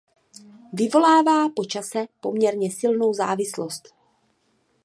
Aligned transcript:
Vyvolává 0.73 1.49
po 1.49 1.65
čase 1.65 2.07
poměrně 2.19 2.71
silnou 2.71 3.13
závislost. 3.13 3.93